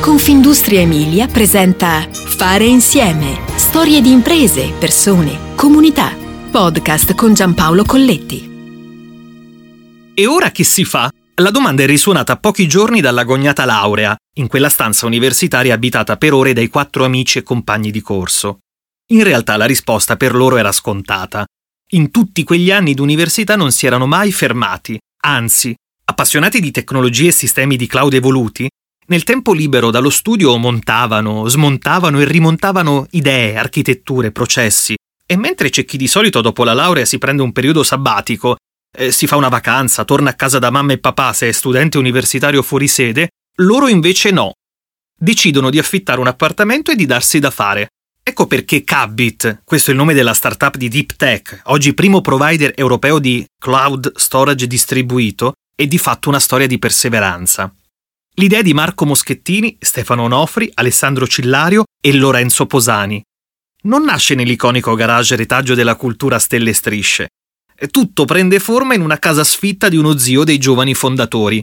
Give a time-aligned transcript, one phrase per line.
[0.00, 3.38] Confindustria Emilia presenta Fare insieme.
[3.56, 6.16] Storie di imprese, persone, comunità.
[6.50, 8.48] Podcast con Giampaolo Colletti.
[10.14, 11.10] E ora che si fa?
[11.34, 16.54] La domanda è risuonata pochi giorni dall'agognata laurea, in quella stanza universitaria abitata per ore
[16.54, 18.60] dai quattro amici e compagni di corso.
[19.12, 21.44] In realtà la risposta per loro era scontata.
[21.90, 25.74] In tutti quegli anni d'università non si erano mai fermati, anzi,
[26.06, 28.66] appassionati di tecnologie e sistemi di cloud evoluti,
[29.10, 34.94] nel tempo libero dallo studio montavano, smontavano e rimontavano idee, architetture, processi.
[35.26, 38.56] E mentre c'è chi di solito dopo la laurea si prende un periodo sabbatico,
[38.96, 41.98] eh, si fa una vacanza, torna a casa da mamma e papà se è studente
[41.98, 44.52] universitario fuori sede, loro invece no.
[45.16, 47.88] Decidono di affittare un appartamento e di darsi da fare.
[48.22, 52.72] Ecco perché Cabbit, questo è il nome della startup di Deep Tech, oggi primo provider
[52.76, 57.74] europeo di cloud storage distribuito, è di fatto una storia di perseveranza.
[58.40, 63.22] L'idea di Marco Moschettini, Stefano Onofri, Alessandro Cillario e Lorenzo Posani.
[63.82, 67.28] Non nasce nell'iconico garage retaggio della cultura stelle e strisce.
[67.90, 71.62] Tutto prende forma in una casa sfitta di uno zio dei giovani fondatori.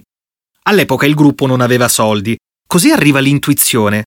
[0.65, 4.03] All'epoca il gruppo non aveva soldi, così arriva l'intuizione.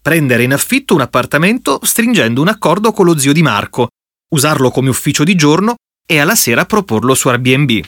[0.00, 3.88] Prendere in affitto un appartamento stringendo un accordo con lo zio di Marco,
[4.30, 5.74] usarlo come ufficio di giorno
[6.06, 7.84] e alla sera proporlo su Airbnb.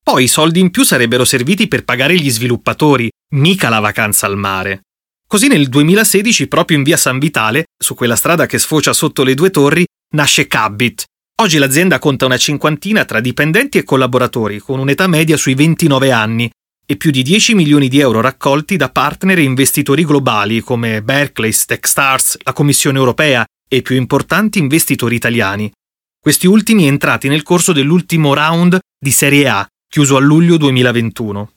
[0.00, 4.36] Poi i soldi in più sarebbero serviti per pagare gli sviluppatori, mica la vacanza al
[4.36, 4.82] mare.
[5.26, 9.34] Così nel 2016, proprio in via San Vitale, su quella strada che sfocia sotto le
[9.34, 11.04] due torri, nasce Cabbit.
[11.42, 16.48] Oggi l'azienda conta una cinquantina tra dipendenti e collaboratori, con un'età media sui 29 anni
[16.86, 21.52] e più di 10 milioni di euro raccolti da partner e investitori globali come Berkeley,
[21.52, 25.72] Techstars, la Commissione europea e i più importanti investitori italiani.
[26.20, 31.53] Questi ultimi entrati nel corso dell'ultimo round di Serie A, chiuso a luglio 2021.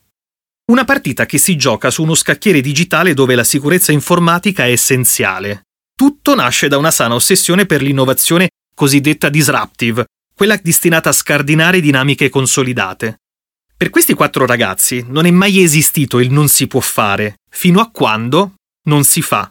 [0.69, 5.67] Una partita che si gioca su uno scacchiere digitale dove la sicurezza informatica è essenziale.
[5.95, 12.27] Tutto nasce da una sana ossessione per l'innovazione cosiddetta disruptive, quella destinata a scardinare dinamiche
[12.27, 13.21] consolidate.
[13.77, 17.89] Per questi quattro ragazzi non è mai esistito il non si può fare, fino a
[17.89, 18.55] quando
[18.89, 19.49] non si fa.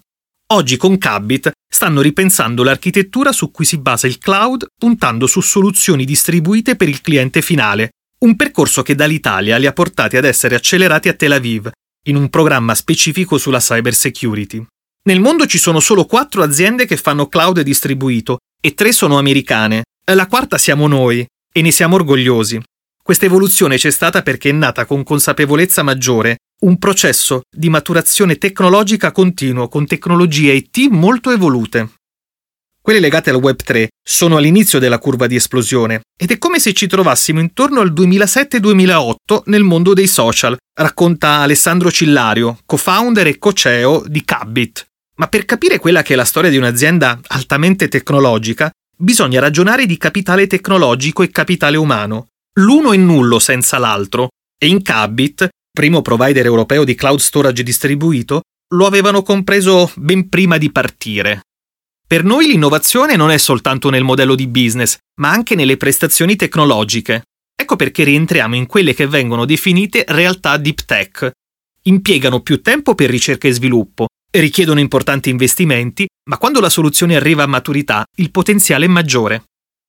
[0.53, 6.05] Oggi con Cabit stanno ripensando l'architettura su cui si basa il cloud puntando su soluzioni
[6.05, 11.09] distribuite per il cliente finale, un percorso che dall'Italia li ha portati ad essere accelerati
[11.09, 11.71] a Tel Aviv,
[12.09, 14.65] in un programma specifico sulla cyber security.
[15.05, 19.85] Nel mondo ci sono solo quattro aziende che fanno cloud distribuito e tre sono americane.
[20.13, 22.61] La quarta siamo noi e ne siamo orgogliosi.
[23.03, 29.13] Questa evoluzione c'è stata perché è nata con consapevolezza maggiore, un processo di maturazione tecnologica
[29.13, 31.91] continuo con tecnologie IT molto evolute.
[32.87, 36.87] Quelle legate al Web3 sono all'inizio della curva di esplosione ed è come se ci
[36.87, 44.23] trovassimo intorno al 2007-2008 nel mondo dei social, racconta Alessandro Cillario, co-founder e co-CEO di
[44.25, 44.87] Cabbit.
[45.17, 49.97] Ma per capire quella che è la storia di un'azienda altamente tecnologica, bisogna ragionare di
[49.97, 52.29] capitale tecnologico e capitale umano.
[52.61, 58.43] L'uno è nullo senza l'altro, e in Cabbit, primo provider europeo di cloud storage distribuito,
[58.75, 61.41] lo avevano compreso ben prima di partire.
[62.09, 67.25] Per noi l'innovazione non è soltanto nel modello di business, ma anche nelle prestazioni tecnologiche.
[67.61, 71.33] Ecco perché rientriamo in quelle che vengono definite realtà deep tech.
[71.83, 77.43] Impiegano più tempo per ricerca e sviluppo, richiedono importanti investimenti, ma quando la soluzione arriva
[77.43, 79.43] a maturità il potenziale è maggiore.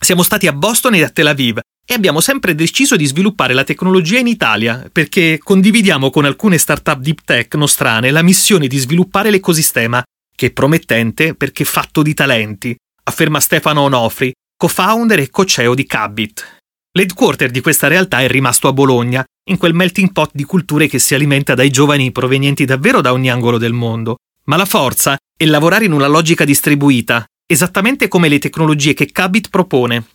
[0.03, 3.63] Siamo stati a Boston e a Tel Aviv e abbiamo sempre deciso di sviluppare la
[3.63, 9.29] tecnologia in Italia perché condividiamo con alcune startup deep tech nostrane la missione di sviluppare
[9.29, 10.03] l'ecosistema
[10.38, 12.75] che è promettente perché fatto di talenti,
[13.06, 16.59] afferma Stefano Onofri, co-founder e co-CEO di Cabit.
[16.92, 21.00] L'headquarter di questa realtà è rimasto a Bologna, in quel melting pot di culture che
[21.00, 24.18] si alimenta dai giovani provenienti davvero da ogni angolo del mondo.
[24.44, 29.50] Ma la forza è lavorare in una logica distribuita, esattamente come le tecnologie che Cabit
[29.50, 30.06] propone.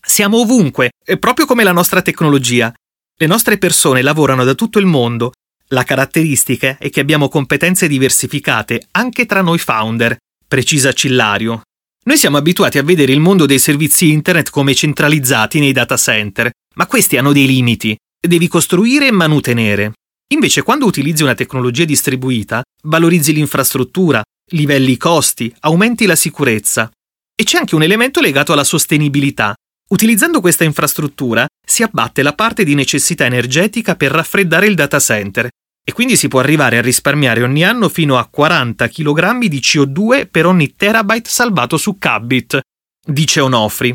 [0.00, 2.72] Siamo ovunque, è proprio come la nostra tecnologia.
[3.18, 5.32] Le nostre persone lavorano da tutto il mondo
[5.68, 10.16] la caratteristica è che abbiamo competenze diversificate anche tra noi founder,
[10.46, 11.62] precisa Cillario.
[12.04, 16.50] Noi siamo abituati a vedere il mondo dei servizi internet come centralizzati nei data center,
[16.76, 17.96] ma questi hanno dei limiti.
[18.20, 19.92] Devi costruire e manutenere.
[20.34, 24.22] Invece quando utilizzi una tecnologia distribuita, valorizzi l'infrastruttura,
[24.52, 26.88] livelli i costi, aumenti la sicurezza.
[27.34, 29.54] E c'è anche un elemento legato alla sostenibilità.
[29.88, 35.48] Utilizzando questa infrastruttura si abbatte la parte di necessità energetica per raffreddare il data center
[35.88, 40.28] e quindi si può arrivare a risparmiare ogni anno fino a 40 kg di CO2
[40.28, 42.58] per ogni terabyte salvato su Cabbit,
[43.06, 43.94] dice Onofri.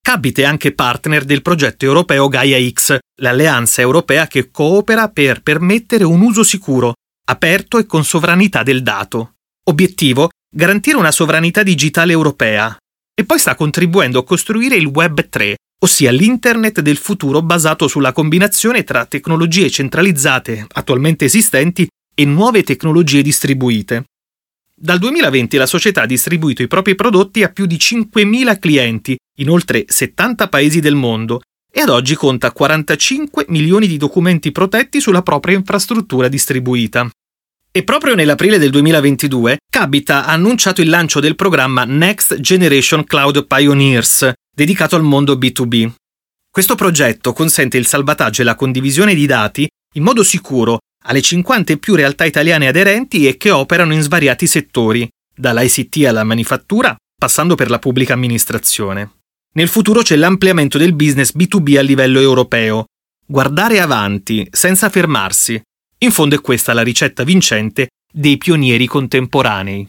[0.00, 6.04] Cabbit è anche partner del progetto europeo Gaia X, l'alleanza europea che coopera per permettere
[6.04, 6.92] un uso sicuro,
[7.28, 9.34] aperto e con sovranità del dato.
[9.64, 10.28] Obiettivo?
[10.48, 12.76] Garantire una sovranità digitale europea.
[13.12, 18.12] E poi sta contribuendo a costruire il Web 3, ossia l'Internet del futuro basato sulla
[18.12, 24.04] combinazione tra tecnologie centralizzate attualmente esistenti e nuove tecnologie distribuite.
[24.74, 29.50] Dal 2020 la società ha distribuito i propri prodotti a più di 5.000 clienti in
[29.50, 31.40] oltre 70 paesi del mondo
[31.70, 37.08] e ad oggi conta 45 milioni di documenti protetti sulla propria infrastruttura distribuita.
[37.70, 43.46] E proprio nell'aprile del 2022 Cabita ha annunciato il lancio del programma Next Generation Cloud
[43.46, 45.92] Pioneers, dedicato al mondo B2B.
[46.50, 51.74] Questo progetto consente il salvataggio e la condivisione di dati in modo sicuro alle 50
[51.74, 57.54] e più realtà italiane aderenti e che operano in svariati settori, dall'ICT alla manifattura, passando
[57.54, 59.18] per la pubblica amministrazione.
[59.56, 62.86] Nel futuro c'è l'ampliamento del business B2B a livello europeo.
[63.26, 65.60] Guardare avanti, senza fermarsi.
[65.98, 69.88] In fondo è questa la ricetta vincente dei pionieri contemporanei.